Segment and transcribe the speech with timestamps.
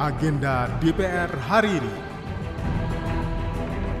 [0.00, 1.92] agenda DPR hari ini.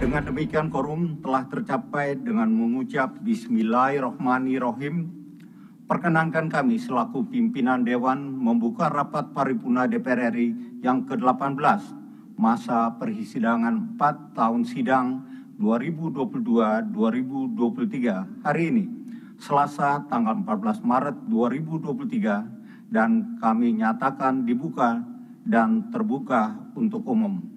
[0.00, 5.12] Dengan demikian korum telah tercapai dengan mengucap Bismillahirrohmanirrohim.
[5.84, 11.60] Perkenankan kami selaku pimpinan Dewan membuka rapat paripurna DPR RI yang ke-18
[12.40, 15.20] masa persidangan 4 tahun sidang
[15.60, 18.88] 2022-2023 hari ini,
[19.36, 27.49] Selasa tanggal 14 Maret 2023 dan kami nyatakan dibuka dan terbuka untuk umum.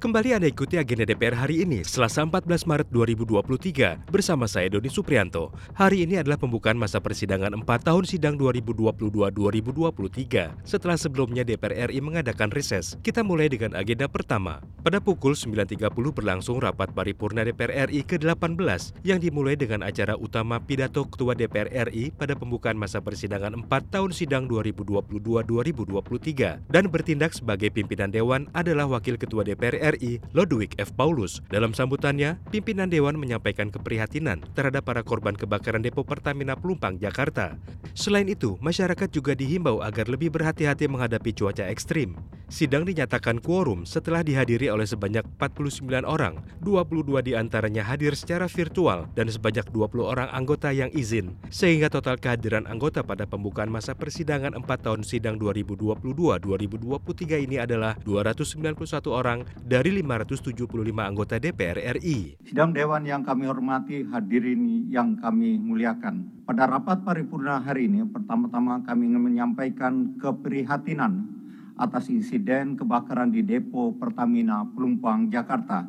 [0.00, 5.52] Kembali Anda ikuti agenda DPR hari ini, Selasa 14 Maret 2023, bersama saya Doni Suprianto.
[5.76, 10.64] Hari ini adalah pembukaan masa persidangan 4 tahun sidang 2022-2023.
[10.64, 14.64] Setelah sebelumnya DPR RI mengadakan reses, kita mulai dengan agenda pertama.
[14.80, 21.04] Pada pukul 9.30 berlangsung rapat paripurna DPR RI ke-18 yang dimulai dengan acara utama pidato
[21.12, 28.08] Ketua DPR RI pada pembukaan masa persidangan 4 tahun sidang 2022-2023 dan bertindak sebagai pimpinan
[28.08, 29.89] Dewan adalah Wakil Ketua DPR RI
[30.36, 30.92] Lodwig F.
[30.94, 31.40] Paulus.
[31.48, 37.56] Dalam sambutannya, pimpinan Dewan menyampaikan keprihatinan terhadap para korban kebakaran depo Pertamina Pelumpang, Jakarta.
[37.96, 42.14] Selain itu, masyarakat juga dihimbau agar lebih berhati-hati menghadapi cuaca ekstrim.
[42.50, 49.06] Sidang dinyatakan quorum setelah dihadiri oleh sebanyak 49 orang, 22 di antaranya hadir secara virtual
[49.14, 54.58] dan sebanyak 20 orang anggota yang izin, sehingga total kehadiran anggota pada pembukaan masa persidangan
[54.58, 58.74] 4 tahun sidang 2022-2023 ini adalah 291
[59.14, 59.46] orang
[59.80, 62.36] dari 575 anggota DPR RI.
[62.44, 66.44] Sidang Dewan yang kami hormati, hadirin yang kami muliakan.
[66.44, 71.32] Pada rapat paripurna hari ini, pertama-tama kami ingin menyampaikan keprihatinan
[71.80, 75.88] atas insiden kebakaran di depo Pertamina Pelumpang, Jakarta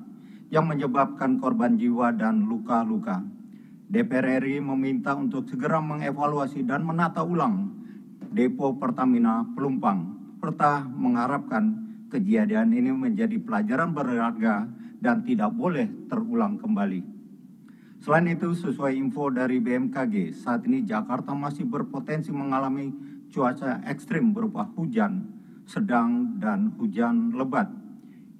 [0.55, 3.19] yang menyebabkan korban jiwa dan luka-luka.
[3.91, 7.75] DPR RI meminta untuk segera mengevaluasi dan menata ulang
[8.31, 14.67] depo Pertamina Pelumpang, serta mengharapkan kejadian ini menjadi pelajaran berharga
[14.99, 17.01] dan tidak boleh terulang kembali.
[18.03, 22.91] Selain itu, sesuai info dari BMKG, saat ini Jakarta masih berpotensi mengalami
[23.31, 25.31] cuaca ekstrim berupa hujan,
[25.63, 27.69] sedang, dan hujan lebat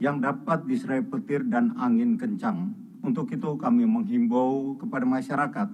[0.02, 2.74] yang dapat disertai petir dan angin kencang.
[3.06, 5.70] Untuk itu kami menghimbau kepada masyarakat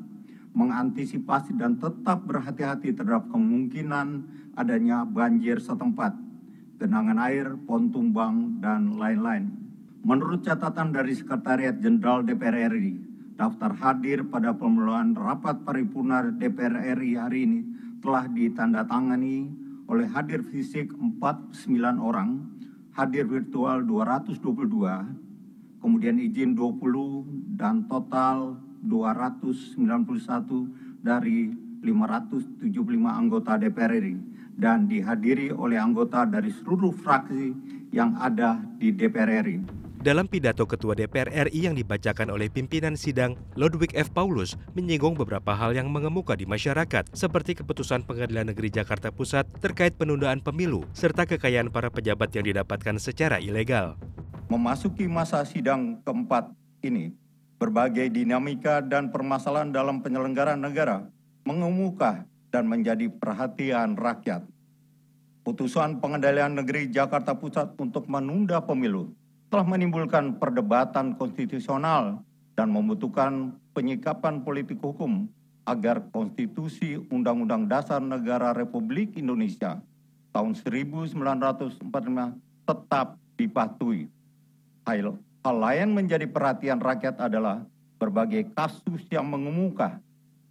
[0.58, 4.25] mengantisipasi dan tetap berhati-hati terhadap kemungkinan
[4.58, 6.18] adanya banjir setempat,
[6.78, 9.50] genangan air, pohon tumbang, dan lain-lain.
[10.06, 13.02] Menurut catatan dari Sekretariat Jenderal DPR RI,
[13.34, 17.66] daftar hadir pada pemuluhan rapat paripurna DPR RI hari ini
[18.00, 19.50] telah ditandatangani
[19.90, 21.58] oleh hadir fisik 49
[21.98, 22.46] orang,
[22.94, 31.50] hadir virtual 222, kemudian izin 20, dan total 291 dari
[31.82, 32.70] 575
[33.09, 37.53] anggota DPR RI dan dihadiri oleh anggota dari seluruh fraksi
[37.94, 39.62] yang ada di DPR RI.
[39.97, 44.13] Dalam pidato Ketua DPR RI yang dibacakan oleh pimpinan sidang, Ludwig F.
[44.13, 49.97] Paulus menyinggung beberapa hal yang mengemuka di masyarakat, seperti keputusan Pengadilan Negeri Jakarta Pusat terkait
[49.97, 53.97] penundaan pemilu, serta kekayaan para pejabat yang didapatkan secara ilegal.
[54.53, 56.53] Memasuki masa sidang keempat
[56.85, 57.17] ini,
[57.57, 61.09] berbagai dinamika dan permasalahan dalam penyelenggaraan negara
[61.41, 64.44] mengemuka dan menjadi perhatian rakyat.
[65.44, 69.16] Putusan Pengadilan Negeri Jakarta Pusat untuk menunda pemilu
[69.47, 72.19] telah menimbulkan perdebatan konstitusional
[72.59, 75.31] dan membutuhkan penyikapan politik hukum
[75.68, 79.79] agar konstitusi Undang-Undang Dasar Negara Republik Indonesia
[80.35, 81.16] tahun 1945
[82.68, 83.08] tetap
[83.40, 84.12] dipatuhi.
[84.88, 87.64] Hal, hal lain menjadi perhatian rakyat adalah
[88.00, 90.00] berbagai kasus yang mengemuka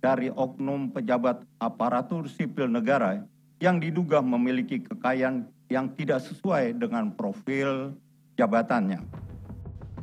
[0.06, 3.26] dari oknum pejabat aparatur sipil negara
[3.58, 7.90] yang diduga memiliki kekayaan yang tidak sesuai dengan profil
[8.38, 9.02] jabatannya.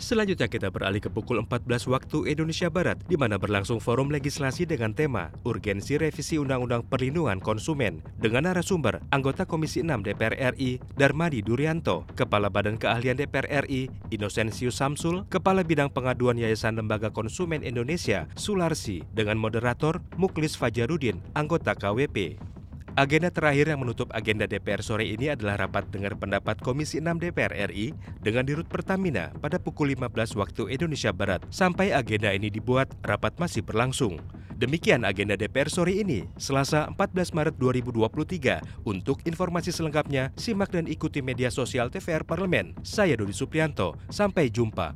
[0.04, 4.92] Selanjutnya kita beralih ke pukul 14 waktu Indonesia Barat, di mana berlangsung forum legislasi dengan
[4.92, 12.04] tema Urgensi Revisi Undang-Undang Perlindungan Konsumen dengan narasumber anggota Komisi 6 DPR RI Darmadi Durianto,
[12.20, 19.08] Kepala Badan Keahlian DPR RI Inosensius Samsul, Kepala Bidang Pengaduan Yayasan Lembaga Konsumen Indonesia Sularsi,
[19.16, 22.53] dengan moderator Muklis Fajarudin, anggota KWP.
[22.94, 27.74] Agenda terakhir yang menutup agenda DPR sore ini adalah rapat dengar pendapat Komisi 6 DPR
[27.74, 27.90] RI
[28.22, 31.42] dengan dirut Pertamina pada pukul 15 waktu Indonesia Barat.
[31.50, 34.22] Sampai agenda ini dibuat, rapat masih berlangsung.
[34.54, 38.62] Demikian agenda DPR sore ini, Selasa 14 Maret 2023.
[38.86, 42.78] Untuk informasi selengkapnya, simak dan ikuti media sosial TVR Parlemen.
[42.86, 44.94] Saya Dodi Suprianto, sampai jumpa.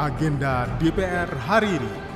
[0.00, 2.07] Agenda DPR hari ini.